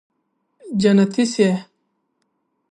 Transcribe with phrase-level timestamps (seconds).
[0.81, 1.49] جنتي شې